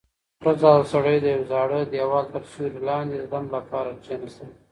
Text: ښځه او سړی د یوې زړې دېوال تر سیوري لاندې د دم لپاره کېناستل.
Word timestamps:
ښځه 0.43 0.69
او 0.77 0.83
سړی 0.91 1.17
د 1.21 1.25
یوې 1.33 1.45
زړې 1.51 1.81
دېوال 1.93 2.25
تر 2.33 2.43
سیوري 2.51 2.81
لاندې 2.89 3.15
د 3.19 3.25
دم 3.33 3.45
لپاره 3.55 3.91
کېناستل. 4.05 4.49